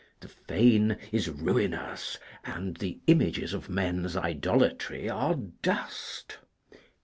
The 0.19 0.29
fane 0.29 0.97
is 1.11 1.29
ruinous, 1.29 2.17
and 2.43 2.75
the 2.75 2.99
images 3.05 3.53
of 3.53 3.69
men's 3.69 4.17
idolatry 4.17 5.07
are 5.07 5.35
dust. 5.35 6.39